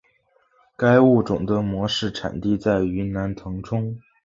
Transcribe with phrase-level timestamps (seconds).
[0.75, 3.99] 该物种的模式产地在云南腾冲。